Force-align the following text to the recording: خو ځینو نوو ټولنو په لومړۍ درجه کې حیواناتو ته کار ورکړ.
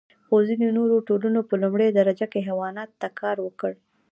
خو 0.27 0.35
ځینو 0.47 0.67
نوو 0.77 1.05
ټولنو 1.07 1.39
په 1.49 1.55
لومړۍ 1.63 1.89
درجه 1.91 2.25
کې 2.31 2.45
حیواناتو 2.47 2.95
ته 3.01 3.07
کار 3.19 3.37
ورکړ. 3.45 3.71